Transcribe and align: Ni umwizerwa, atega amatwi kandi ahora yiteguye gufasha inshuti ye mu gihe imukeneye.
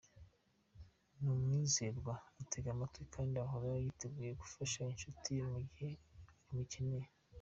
Ni 1.19 1.27
umwizerwa, 1.35 2.13
atega 2.41 2.69
amatwi 2.71 3.03
kandi 3.13 3.35
ahora 3.43 3.69
yiteguye 3.83 4.31
gufasha 4.41 4.79
inshuti 4.93 5.27
ye 5.37 5.43
mu 5.51 5.59
gihe 5.69 5.89
imukeneye. 6.49 7.07